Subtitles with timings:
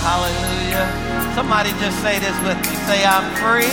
[0.00, 0.86] hallelujah.
[1.34, 2.74] Somebody just say this with me.
[2.88, 3.70] Say, I'm free.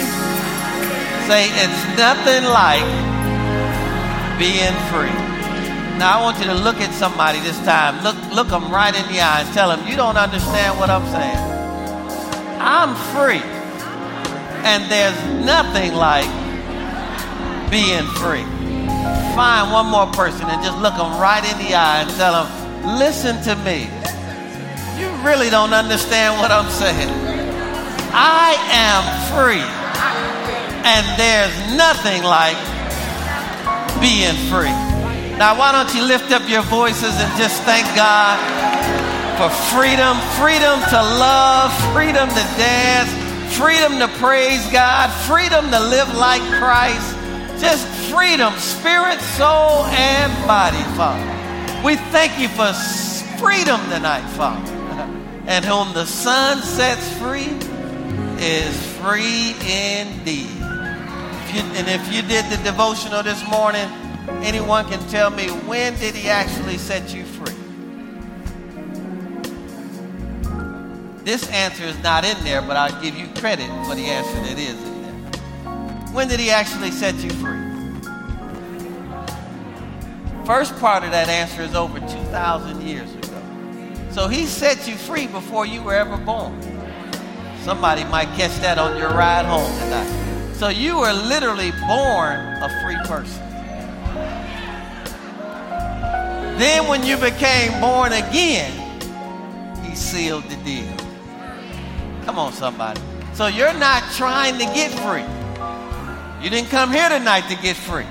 [1.28, 2.86] Say, it's nothing like
[4.40, 5.16] being free.
[5.98, 8.04] Now, I want you to look at somebody this time.
[8.04, 11.06] Look, look them right in the eye and tell them, you don't understand what I'm
[11.10, 11.42] saying.
[12.62, 13.42] I'm free.
[14.64, 16.28] And there's nothing like
[17.72, 18.46] being free.
[19.34, 22.98] Find one more person and just look them right in the eye and tell them,
[23.00, 23.90] listen to me.
[25.28, 27.12] Really don't understand what I'm saying.
[28.16, 29.04] I am
[29.36, 29.68] free.
[30.88, 32.56] And there's nothing like
[34.00, 34.72] being free.
[35.36, 38.40] Now, why don't you lift up your voices and just thank God
[39.36, 43.12] for freedom, freedom to love, freedom to dance,
[43.60, 47.12] freedom to praise God, freedom to live like Christ,
[47.60, 51.84] just freedom, spirit, soul, and body, Father.
[51.84, 52.72] We thank you for
[53.38, 54.77] freedom tonight, Father.
[55.48, 57.58] And whom the Son sets free
[58.38, 60.50] is free indeed.
[60.52, 63.88] If you, and if you did the devotional this morning,
[64.44, 67.56] anyone can tell me when did he actually set you free?
[71.24, 74.60] This answer is not in there, but I'll give you credit for the answer that
[74.60, 76.12] is in there.
[76.14, 77.68] When did he actually set you free?
[80.46, 83.17] First part of that answer is over 2,000 years.
[84.18, 86.60] So he set you free before you were ever born.
[87.62, 90.54] Somebody might catch that on your ride home tonight.
[90.56, 93.48] So you were literally born a free person.
[96.58, 98.74] Then when you became born again,
[99.84, 100.92] he sealed the deal.
[102.26, 103.00] Come on, somebody.
[103.36, 105.26] So you're not trying to get free.
[106.44, 108.08] You didn't come here tonight to get free.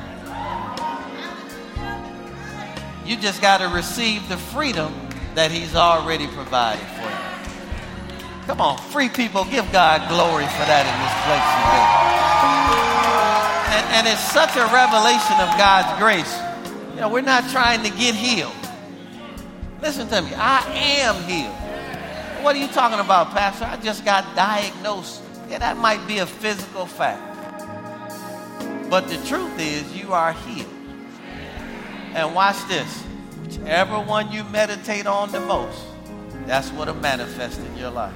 [3.05, 5.06] You just got to receive the freedom
[5.37, 7.27] that He's already provided for you.
[8.47, 11.87] Come on, free people, give God glory for that in this place today.
[13.77, 16.33] And, and it's such a revelation of God's grace.
[16.95, 18.55] You know, we're not trying to get healed.
[19.83, 20.65] Listen to me, I
[21.05, 21.55] am healed.
[22.43, 23.67] What are you talking about, Pastor?
[23.67, 25.23] I just got diagnosed.
[25.51, 27.21] Yeah, that might be a physical fact.
[28.89, 30.71] But the truth is, you are healed.
[32.15, 33.06] And watch this
[33.59, 35.83] whichever one you meditate on the most,
[36.47, 38.15] that's what'll manifest in your life.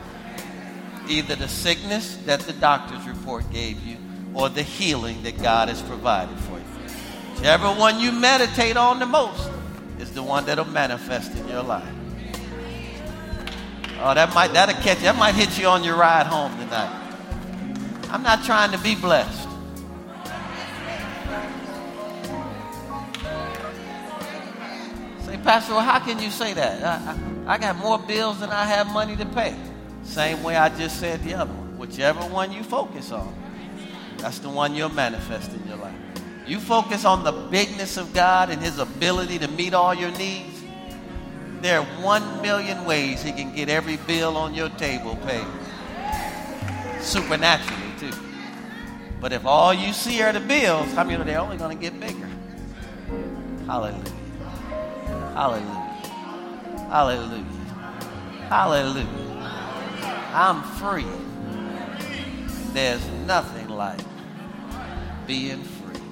[1.09, 3.97] Either the sickness that the doctor's report gave you,
[4.35, 6.65] or the healing that God has provided for you.
[7.35, 9.51] Whichever one you meditate on the most
[9.99, 11.89] is the one that'll manifest in your life.
[14.03, 15.05] Oh, that might that'll catch you.
[15.05, 16.97] That might hit you on your ride home tonight.
[18.11, 19.50] I'm not trying to be blessed.
[25.45, 26.83] Pastor, well, how can you say that?
[26.83, 27.13] I,
[27.47, 29.57] I, I got more bills than I have money to pay.
[30.03, 31.79] Same way I just said the other one.
[31.79, 33.35] Whichever one you focus on,
[34.19, 35.95] that's the one you'll manifest in your life.
[36.47, 40.63] You focus on the bigness of God and His ability to meet all your needs.
[41.61, 45.47] There are one million ways He can get every bill on your table paid.
[47.01, 48.13] Supernaturally, too.
[49.21, 51.99] But if all you see are the bills, I mean, they're only going to get
[51.99, 52.29] bigger.
[53.67, 54.20] Hallelujah.
[55.41, 55.97] Hallelujah.
[56.91, 57.45] Hallelujah.
[58.51, 59.07] Hallelujah.
[60.35, 61.07] I'm free.
[62.75, 64.01] There's nothing like
[65.27, 66.03] being free.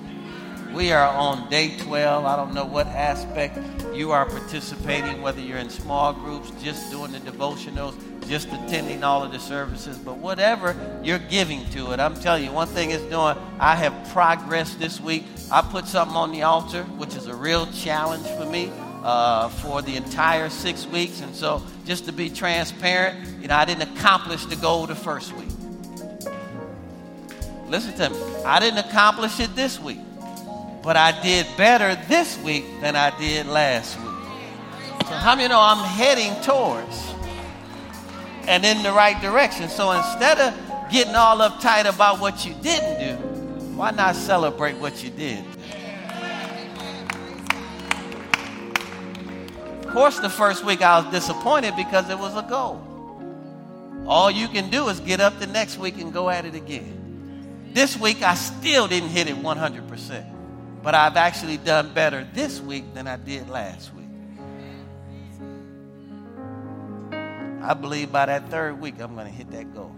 [0.73, 2.25] We are on day 12.
[2.25, 3.59] I don't know what aspect
[3.95, 7.97] you are participating, whether you're in small groups, just doing the devotionals,
[8.31, 10.75] just attending all of the services, but whatever
[11.05, 14.99] you're giving to it, I'm telling you, one thing is doing, I have progressed this
[15.03, 15.27] week.
[15.53, 18.73] I put something on the altar, which is a real challenge for me.
[19.03, 21.21] Uh, for the entire six weeks.
[21.21, 25.33] And so, just to be transparent, you know, I didn't accomplish the goal the first
[25.37, 25.49] week.
[27.69, 28.17] Listen to me.
[28.45, 30.01] I didn't accomplish it this week,
[30.83, 34.09] but I did better this week than I did last week.
[35.07, 37.15] So, how many know I'm heading towards
[38.49, 39.69] and in the right direction?
[39.69, 45.05] So, instead of getting all uptight about what you didn't do, why not celebrate what
[45.05, 45.45] you did?
[49.89, 52.85] Of course, the first week I was disappointed because it was a goal.
[54.07, 57.71] All you can do is get up the next week and go at it again.
[57.73, 60.27] This week I still didn't hit it 100%,
[60.83, 64.05] but I've actually done better this week than I did last week.
[67.63, 69.97] I believe by that third week I'm going to hit that goal.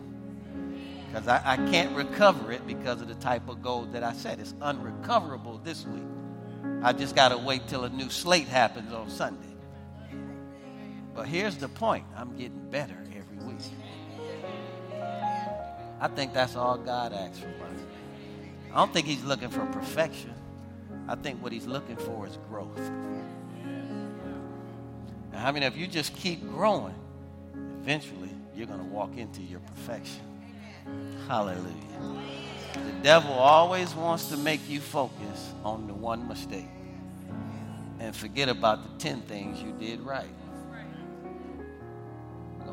[1.09, 4.39] Because I, I can't recover it because of the type of goal that I set.
[4.39, 6.05] It's unrecoverable this week.
[6.85, 9.50] I just got to wait till a new slate happens on Sunday.
[11.21, 13.61] But here's the point I'm getting better every week.
[16.01, 17.79] I think that's all God asks from us.
[18.73, 20.33] I don't think He's looking for perfection.
[21.09, 22.81] I think what He's looking for is growth.
[25.31, 26.95] Now, I mean, if you just keep growing,
[27.83, 30.23] eventually you're going to walk into your perfection.
[31.29, 32.25] Hallelujah.
[32.73, 36.71] The devil always wants to make you focus on the one mistake
[37.99, 40.25] and forget about the 10 things you did right.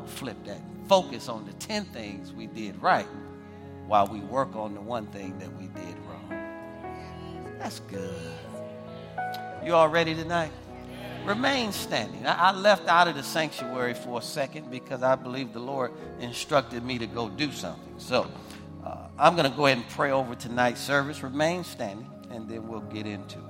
[0.08, 0.60] Flip that.
[0.88, 3.06] Focus on the 10 things we did right
[3.86, 6.28] while we work on the one thing that we did wrong.
[7.58, 8.14] That's good.
[9.64, 10.50] You all ready tonight?
[11.24, 12.26] Remain standing.
[12.26, 16.84] I, left out of the sanctuary for a second because I believe the Lord instructed
[16.84, 17.94] me to go do something.
[17.98, 18.30] So
[18.84, 21.22] uh, I'm going to go ahead and pray over tonight's service.
[21.22, 23.47] Remain standing, and then we'll get into it.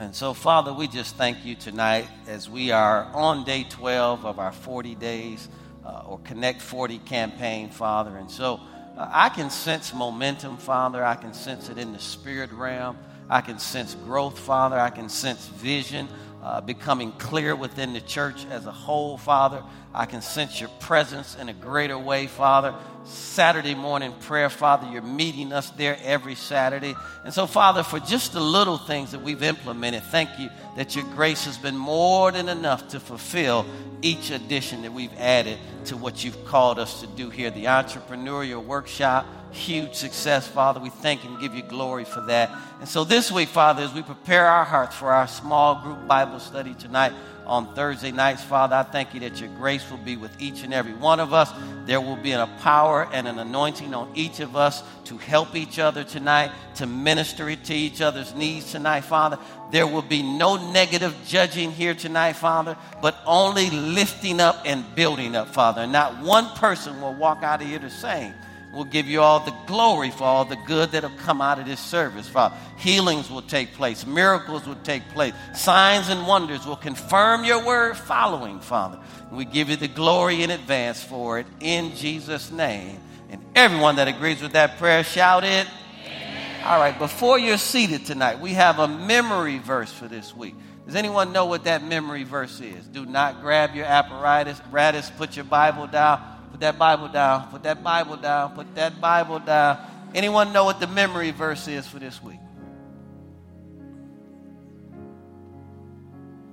[0.00, 4.38] And so, Father, we just thank you tonight as we are on day 12 of
[4.38, 5.48] our 40 days
[5.84, 8.16] uh, or Connect 40 campaign, Father.
[8.16, 8.60] And so
[8.96, 11.04] uh, I can sense momentum, Father.
[11.04, 12.96] I can sense it in the spirit realm.
[13.28, 14.78] I can sense growth, Father.
[14.78, 16.06] I can sense vision
[16.42, 19.62] uh, becoming clear within the church as a whole, Father.
[19.92, 22.74] I can sense your presence in a greater way, Father.
[23.04, 26.94] Saturday morning prayer, Father, you're meeting us there every Saturday.
[27.24, 31.04] And so, Father, for just the little things that we've implemented, thank you that your
[31.14, 33.66] grace has been more than enough to fulfill
[34.02, 38.64] each addition that we've added to what you've called us to do here the entrepreneurial
[38.64, 40.80] workshop huge success, Father.
[40.80, 42.50] We thank and give you glory for that.
[42.80, 46.40] And so this week, Father, as we prepare our hearts for our small group Bible
[46.40, 47.12] study tonight
[47.46, 50.74] on Thursday nights, Father, I thank you that your grace will be with each and
[50.74, 51.50] every one of us.
[51.86, 55.78] There will be a power and an anointing on each of us to help each
[55.78, 59.38] other tonight, to minister to each other's needs tonight, Father.
[59.70, 65.34] There will be no negative judging here tonight, Father, but only lifting up and building
[65.34, 65.82] up, Father.
[65.82, 68.34] And not one person will walk out of here the same
[68.72, 71.64] We'll give you all the glory for all the good that have come out of
[71.64, 72.28] this service.
[72.28, 77.64] Father, healings will take place, miracles will take place, signs and wonders will confirm your
[77.64, 79.00] word following, Father.
[79.32, 83.00] we give you the glory in advance for it in Jesus' name.
[83.30, 85.66] And everyone that agrees with that prayer, shout it.
[86.04, 86.64] Amen.
[86.64, 90.54] All right, before you're seated tonight, we have a memory verse for this week.
[90.86, 92.86] Does anyone know what that memory verse is?
[92.86, 97.48] Do not grab your apparatus, apparatus put your Bible down Put that Bible down.
[97.50, 98.54] Put that Bible down.
[98.54, 99.78] Put that Bible down.
[100.14, 102.40] Anyone know what the memory verse is for this week?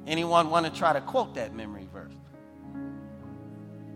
[0.05, 2.13] Anyone want to try to quote that memory verse?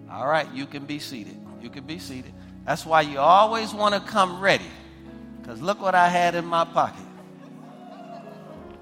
[0.09, 1.37] All right, you can be seated.
[1.61, 2.33] You can be seated.
[2.65, 4.65] That's why you always want to come ready.
[5.41, 7.05] Because look what I had in my pocket.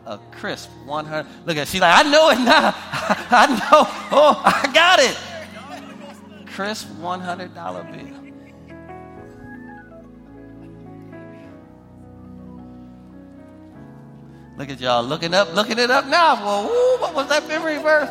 [0.05, 1.29] A crisp 100.
[1.45, 2.73] Look at she's like, I know it now.
[3.29, 3.87] I know.
[4.11, 5.17] Oh, I got it
[6.57, 8.17] crisp $100 bill.
[14.57, 16.33] Look at y'all looking up, looking it up now.
[16.43, 18.09] Well, woo, what was that memory verse?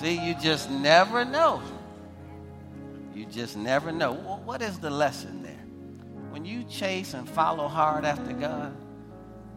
[0.00, 1.60] See, you just never know.
[3.14, 4.14] You just never know.
[4.14, 5.52] What is the lesson there?
[6.30, 8.74] When you chase and follow hard after God,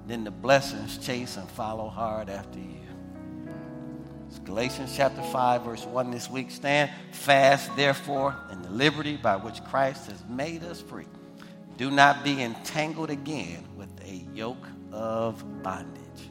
[0.05, 2.90] then the blessings chase and follow hard after you.
[4.31, 6.51] It's Galatians chapter 5, verse 1 this week.
[6.51, 11.07] Stand fast, therefore, in the liberty by which Christ has made us free.
[11.75, 16.29] Do not be entangled again with a yoke of bondage.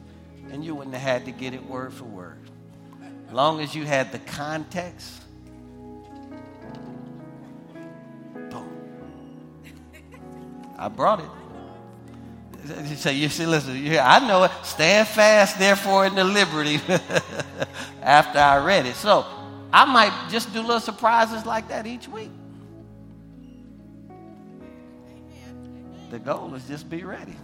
[0.49, 2.39] And you wouldn't have had to get it word for word.
[3.27, 5.21] As long as you had the context,
[8.49, 8.67] boom.
[10.75, 11.40] I brought it.
[12.95, 14.51] Say, you see, listen, you I know it.
[14.63, 16.79] Stand fast, therefore, in the liberty
[18.03, 18.95] after I read it.
[18.95, 19.25] So
[19.73, 22.29] I might just do little surprises like that each week.
[26.11, 27.35] The goal is just be ready.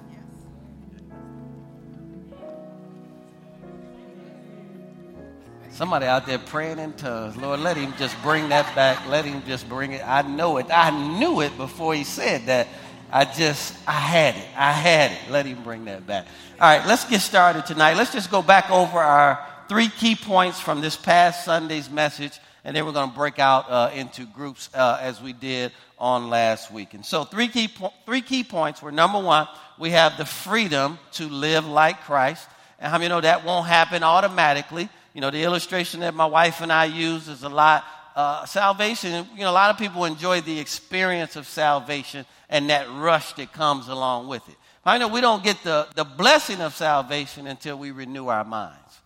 [5.71, 7.37] Somebody out there praying in tongues.
[7.37, 9.07] Lord, let him just bring that back.
[9.07, 10.01] Let him just bring it.
[10.03, 10.65] I know it.
[10.71, 12.67] I knew it before he said that.
[13.11, 14.47] I just, I had it.
[14.55, 15.31] I had it.
[15.31, 16.27] Let him bring that back.
[16.59, 17.95] All right, let's get started tonight.
[17.95, 22.75] Let's just go back over our three key points from this past Sunday's message, and
[22.75, 26.69] then we're going to break out uh, into groups uh, as we did on last
[26.71, 26.93] week.
[26.93, 29.47] And so, three key, po- three key points were number one,
[29.79, 32.47] we have the freedom to live like Christ.
[32.79, 34.89] And how many know that won't happen automatically?
[35.13, 37.85] You know, the illustration that my wife and I use is a lot.
[38.15, 42.87] Uh, salvation, you know, a lot of people enjoy the experience of salvation and that
[42.89, 44.55] rush that comes along with it.
[44.85, 49.01] I know we don't get the, the blessing of salvation until we renew our minds.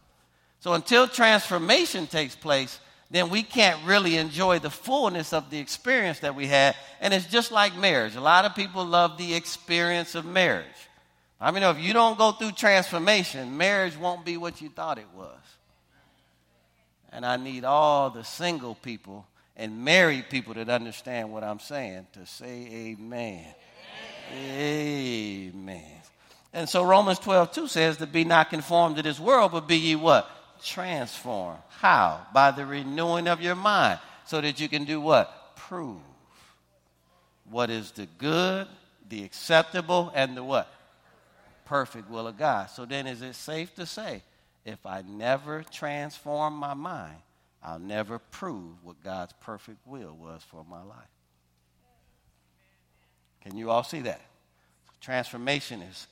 [0.59, 2.79] So until transformation takes place,
[3.09, 6.75] then we can't really enjoy the fullness of the experience that we had.
[7.01, 8.15] And it's just like marriage.
[8.15, 10.67] A lot of people love the experience of marriage.
[11.39, 15.07] I mean, if you don't go through transformation, marriage won't be what you thought it
[15.15, 15.39] was.
[17.11, 22.07] And I need all the single people and married people that understand what I'm saying
[22.13, 23.45] to say amen.
[24.33, 25.51] Amen.
[25.53, 25.83] amen.
[26.53, 29.77] And so Romans 12, 2 says to be not conformed to this world, but be
[29.77, 30.29] ye what?
[30.63, 31.59] Transformed.
[31.69, 32.25] How?
[32.33, 33.99] By the renewing of your mind.
[34.25, 35.55] So that you can do what?
[35.55, 35.99] Prove
[37.49, 38.67] what is the good,
[39.09, 40.73] the acceptable, and the what?
[41.65, 42.69] Perfect will of God.
[42.69, 44.21] So then is it safe to say,
[44.65, 47.17] if I never transform my mind,
[47.63, 50.97] I'll never prove what God's perfect will was for my life.
[53.41, 54.21] Can you all see that?
[54.99, 56.07] Transformation is,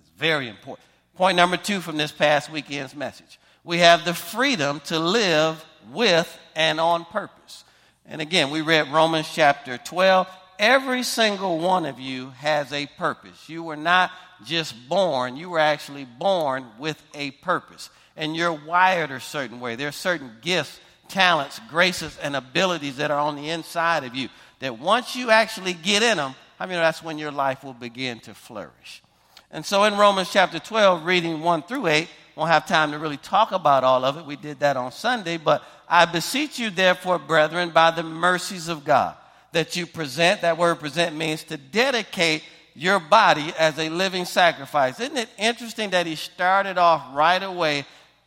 [0.00, 0.86] is very important.
[1.14, 6.28] Point number two from this past weekend's message we have the freedom to live with
[6.56, 7.64] and on purpose.
[8.06, 10.26] And again, we read Romans chapter 12.
[10.58, 13.48] Every single one of you has a purpose.
[13.48, 14.10] You were not
[14.44, 17.90] just born, you were actually born with a purpose.
[18.16, 19.76] And you're wired a certain way.
[19.76, 20.78] There are certain gifts
[21.12, 24.28] talents, graces, and abilities that are on the inside of you.
[24.60, 28.20] That once you actually get in them, I mean, that's when your life will begin
[28.20, 29.02] to flourish.
[29.50, 33.18] And so in Romans chapter 12, reading 1 through 8, won't have time to really
[33.18, 34.24] talk about all of it.
[34.24, 35.36] We did that on Sunday.
[35.36, 39.14] But I beseech you, therefore, brethren, by the mercies of God,
[39.52, 42.42] that you present, that word present means to dedicate
[42.74, 44.98] your body as a living sacrifice.
[44.98, 47.84] Isn't it interesting that he started off right away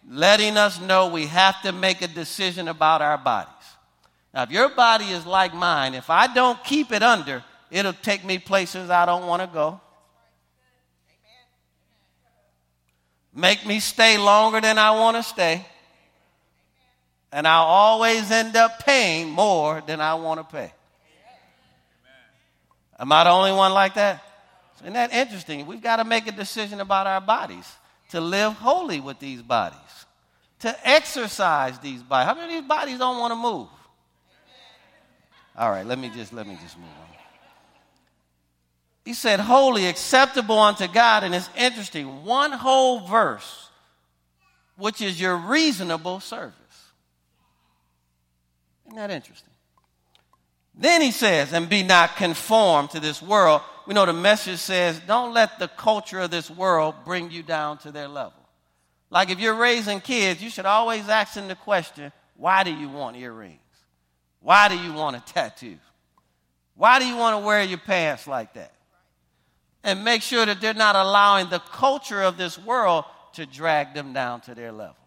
[0.09, 3.51] letting us know we have to make a decision about our bodies.
[4.33, 8.23] Now, if your body is like mine, if I don't keep it under, it'll take
[8.23, 9.79] me places I don't want to go.
[13.33, 15.65] Make me stay longer than I want to stay.
[17.31, 20.71] And I'll always end up paying more than I want to pay.
[22.97, 24.23] Am I the only one like that?
[24.81, 25.65] Isn't that interesting?
[25.65, 27.69] We've got to make a decision about our bodies
[28.11, 29.79] to live holy with these bodies
[30.59, 32.27] to exercise these bodies.
[32.27, 33.67] How many of these bodies don't want to move?
[35.57, 37.05] All right, let me just let me just move on.
[39.05, 42.25] He said, holy, acceptable unto God, and it's interesting.
[42.25, 43.69] One whole verse,
[44.77, 46.55] which is your reasonable service.
[48.87, 49.51] Isn't that interesting?
[50.73, 53.61] Then he says, and be not conformed to this world.
[53.87, 57.77] We know the message says, don't let the culture of this world bring you down
[57.79, 58.34] to their level.
[59.15, 62.89] Like if you're raising kids, you should always ask them the question why do you
[62.89, 63.61] want earrings?
[64.41, 65.77] Why do you want a tattoo?
[66.75, 68.73] Why do you want to wear your pants like that?
[69.85, 73.05] And make sure that they're not allowing the culture of this world
[73.35, 74.97] to drag them down to their level.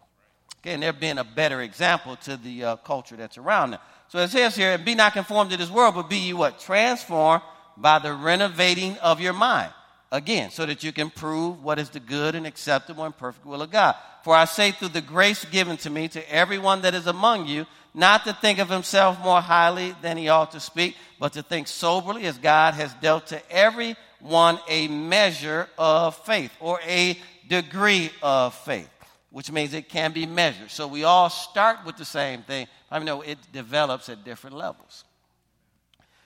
[0.61, 3.79] Okay, and they're being a better example to the uh, culture that's around them.
[4.07, 6.59] So it says here, be not conformed to this world, but be you what?
[6.59, 7.43] Transformed
[7.77, 9.71] by the renovating of your mind.
[10.11, 13.61] Again, so that you can prove what is the good and acceptable and perfect will
[13.61, 13.95] of God.
[14.23, 17.67] For I say through the grace given to me to everyone that is among you,
[17.93, 21.67] not to think of himself more highly than he ought to speak, but to think
[21.67, 27.15] soberly as God has dealt to every one a measure of faith or a
[27.47, 28.89] degree of faith,
[29.29, 30.71] which means it can be measured.
[30.71, 32.67] So we all start with the same thing.
[32.89, 35.03] I know it develops at different levels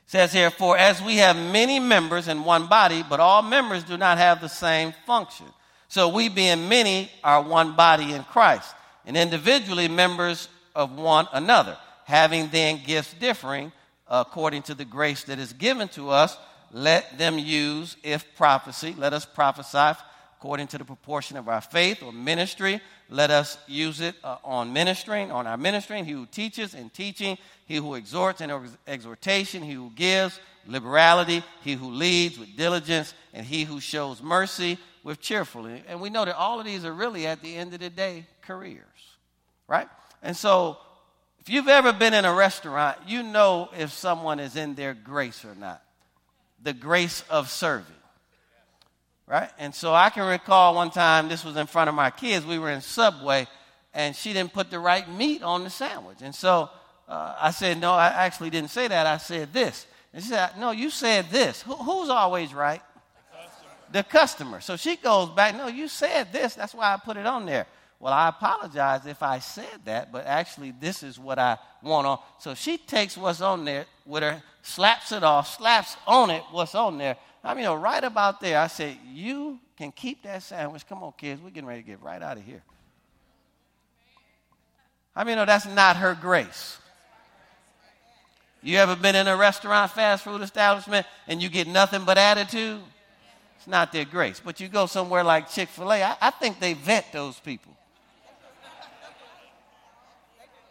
[0.05, 3.98] says here, For as we have many members in one body, but all members do
[3.98, 5.45] not have the same function.
[5.88, 8.74] So we, being many, are one body in Christ,
[9.05, 13.72] and individually members of one another, having then gifts differing
[14.07, 16.38] according to the grace that is given to us.
[16.72, 20.00] Let them use, if prophecy, let us prophesy
[20.43, 22.81] according to the proportion of our faith or ministry.
[23.09, 26.03] Let us use it uh, on ministering, on our ministering.
[26.03, 28.51] He who teaches in teaching, he who exhorts in
[28.85, 34.77] exhortation, he who gives liberality, he who leads with diligence, and he who shows mercy
[35.01, 35.81] with cheerfully.
[35.88, 38.27] And we know that all of these are really, at the end of the day,
[38.41, 38.83] careers,
[39.69, 39.88] right?
[40.21, 40.77] And so,
[41.39, 45.45] if you've ever been in a restaurant, you know if someone is in their grace
[45.45, 45.81] or not.
[46.62, 47.95] The grace of serving
[49.27, 49.50] right?
[49.58, 52.60] And so I can recall one time, this was in front of my kids, we
[52.60, 53.48] were in Subway,
[53.94, 56.18] and she didn't put the right meat on the sandwich.
[56.22, 56.70] And so
[57.08, 59.06] uh, I said, No, I actually didn't say that.
[59.06, 59.86] I said this.
[60.13, 61.62] And she said, No, you said this.
[61.62, 62.82] Who, who's always right?
[63.92, 64.62] The customer.
[64.62, 66.56] So she goes back, No, you said this.
[66.56, 67.68] That's why I put it on there.
[68.00, 72.20] Well, I apologize if I said that, but actually, this is what I want on.
[72.38, 76.75] So she takes what's on there with her, slaps it off, slaps on it what's
[76.75, 80.88] on there, I mean, right about there, I said, You can keep that sandwich.
[80.88, 82.63] Come on, kids, we're getting ready to get right out of here.
[85.15, 86.79] I mean, no, that's not her grace.
[88.62, 92.81] You ever been in a restaurant, fast food establishment, and you get nothing but attitude?
[93.57, 94.41] It's not their grace.
[94.43, 97.73] But you go somewhere like Chick fil A, I, I think they vet those people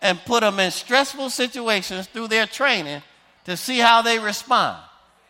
[0.00, 3.02] and put them in stressful situations through their training
[3.44, 4.82] to see how they respond.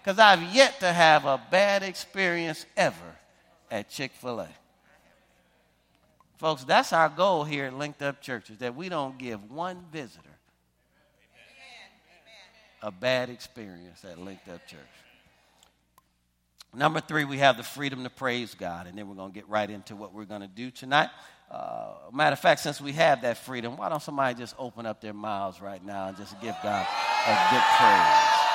[0.03, 3.17] Because I've yet to have a bad experience ever
[3.71, 4.49] at Chick fil A.
[6.39, 10.29] Folks, that's our goal here at Linked Up Churches that we don't give one visitor
[12.83, 14.81] a bad experience at Linked Up Church.
[16.75, 19.49] Number three, we have the freedom to praise God, and then we're going to get
[19.49, 21.11] right into what we're going to do tonight.
[21.49, 25.01] Uh, matter of fact, since we have that freedom, why don't somebody just open up
[25.01, 26.87] their mouths right now and just give God
[27.27, 28.52] a good praise?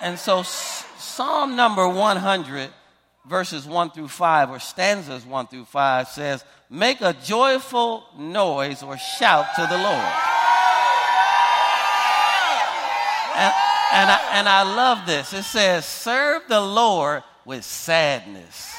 [0.00, 2.70] And so, Psalm number 100,
[3.28, 8.96] verses 1 through 5, or stanzas 1 through 5, says, Make a joyful noise or
[8.96, 10.12] shout to the Lord.
[13.36, 13.54] And,
[13.92, 15.32] and, I, and I love this.
[15.32, 18.74] It says, Serve the Lord with sadness.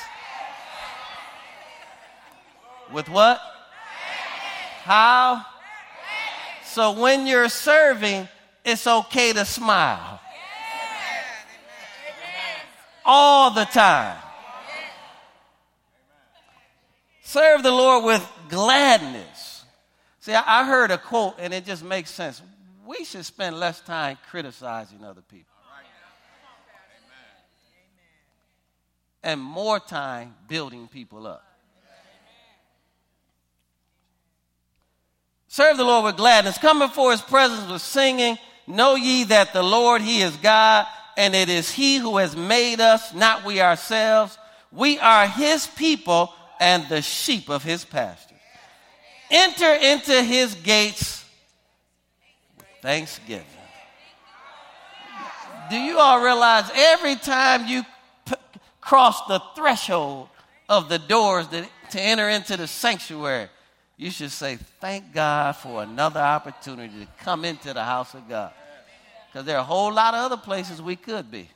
[2.92, 3.40] With what?
[4.84, 5.46] How?
[6.66, 8.28] So when you're serving,
[8.66, 10.20] it's okay to smile.
[13.14, 14.18] All the time.
[17.24, 19.66] Serve the Lord with gladness.
[20.22, 22.42] See, I heard a quote and it just makes sense
[22.86, 25.52] we should spend less time criticizing other people.
[29.22, 31.44] And more time building people up.
[35.50, 36.58] Serve the Lord with gladness.
[36.58, 38.38] Come before his presence with singing.
[38.68, 40.88] Know ye that the Lord, he is God,
[41.18, 44.38] and it is he who has made us, not we ourselves.
[44.72, 48.36] We are his people and the sheep of his pasture.
[49.30, 51.22] Enter into his gates
[52.82, 53.46] Thanksgiving.
[55.70, 57.84] Do you all realize every time you
[58.26, 58.36] p-
[58.82, 60.28] cross the threshold
[60.68, 63.48] of the doors that, to enter into the sanctuary,
[63.98, 68.52] you should say, Thank God for another opportunity to come into the house of God.
[69.32, 71.50] Because there are a whole lot of other places we could be.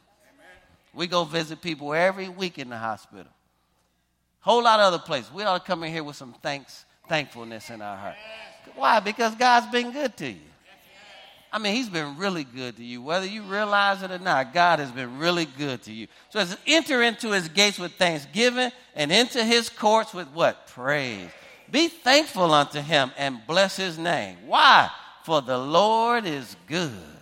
[0.94, 3.32] We go visit people every week in the hospital.
[4.40, 5.34] Whole lot of other places.
[5.34, 8.16] We ought to come in here with some thanks, thankfulness in our heart.
[8.76, 9.02] Why?
[9.02, 10.40] Because God's been good to you.
[11.52, 13.02] I mean, he's been really good to you.
[13.02, 16.08] Whether you realize it or not, God has been really good to you.
[16.30, 20.68] So as enter into his gates with thanksgiving and into his courts with what?
[20.68, 21.30] Praise.
[21.72, 24.38] Be thankful unto him and bless his name.
[24.46, 24.90] Why?
[25.24, 27.15] For the Lord is good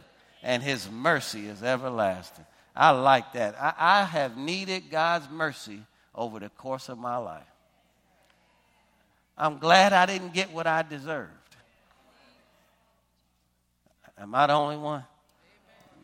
[0.43, 2.45] and his mercy is everlasting.
[2.75, 3.56] I like that.
[3.60, 5.79] I, I have needed God's mercy
[6.13, 7.43] over the course of my life.
[9.38, 11.32] I'm glad I didn't get what I deserved.
[14.17, 15.03] Am I the only one?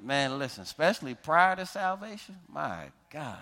[0.02, 3.38] Man, listen, especially prior to salvation, my God.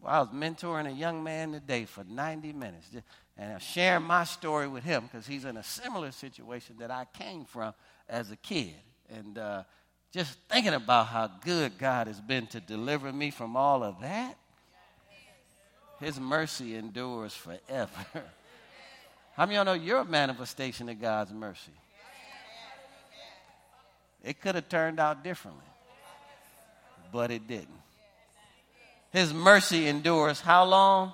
[0.00, 2.86] Well, I was mentoring a young man today for 90 minutes
[3.36, 7.06] and I'm sharing my story with him because he's in a similar situation that I
[7.12, 7.74] came from
[8.08, 8.74] as a kid.
[9.16, 9.62] And uh,
[10.12, 14.36] just thinking about how good God has been to deliver me from all of that,
[16.00, 17.90] his mercy endures forever.
[19.36, 21.72] How many of y'all know you're a manifestation of God's mercy?
[24.22, 25.64] It could have turned out differently,
[27.12, 27.68] but it didn't.
[29.12, 31.12] His mercy endures how long?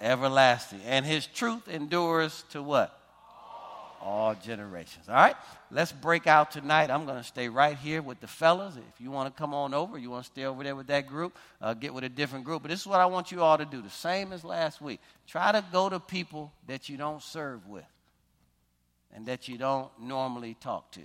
[0.00, 0.80] Everlasting.
[0.84, 2.98] And his truth endures to what?
[4.06, 5.08] All generations.
[5.08, 5.34] All right?
[5.68, 6.92] Let's break out tonight.
[6.92, 8.76] I'm going to stay right here with the fellas.
[8.76, 11.08] If you want to come on over, you want to stay over there with that
[11.08, 12.62] group, uh, get with a different group.
[12.62, 15.00] But this is what I want you all to do the same as last week.
[15.26, 17.84] Try to go to people that you don't serve with
[19.12, 21.00] and that you don't normally talk to.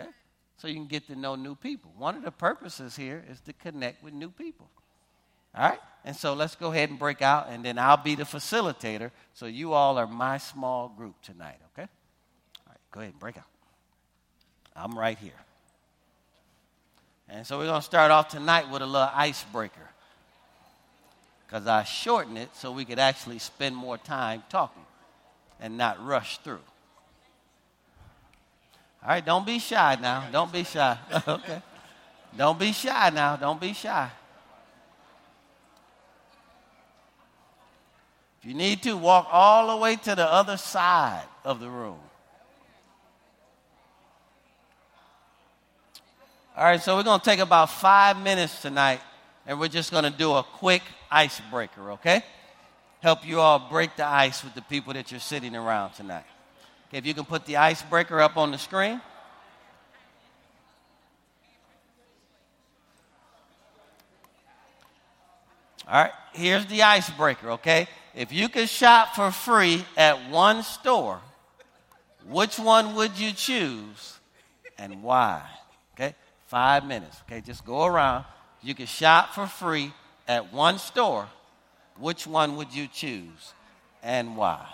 [0.00, 0.08] Okay?
[0.56, 1.92] So you can get to know new people.
[1.98, 4.70] One of the purposes here is to connect with new people.
[5.56, 5.78] All right?
[6.04, 9.10] And so let's go ahead and break out, and then I'll be the facilitator.
[9.32, 11.88] So you all are my small group tonight, okay?
[12.66, 13.44] All right, go ahead and break out.
[14.76, 15.32] I'm right here.
[17.28, 19.88] And so we're going to start off tonight with a little icebreaker.
[21.46, 24.82] Because I shortened it so we could actually spend more time talking
[25.60, 26.60] and not rush through.
[29.02, 30.28] All right, don't be shy now.
[30.32, 30.98] Don't be shy.
[31.28, 31.62] okay.
[32.36, 33.36] Don't be shy now.
[33.36, 34.10] Don't be shy.
[38.44, 41.96] If you need to, walk all the way to the other side of the room.
[46.54, 49.00] All right, so we're going to take about five minutes tonight,
[49.46, 52.22] and we're just going to do a quick icebreaker, okay?
[53.00, 56.26] help you all break the ice with the people that you're sitting around tonight.
[56.88, 59.00] Okay, if you can put the icebreaker up on the screen.
[65.88, 67.88] All right, here's the icebreaker, okay?
[68.14, 71.20] If you could shop for free at one store,
[72.28, 74.18] which one would you choose
[74.78, 75.42] and why?
[75.94, 76.14] Okay,
[76.46, 77.40] five minutes, okay?
[77.40, 78.24] Just go around.
[78.62, 79.92] You can shop for free
[80.28, 81.28] at one store.
[81.98, 83.52] Which one would you choose
[84.02, 84.66] and why?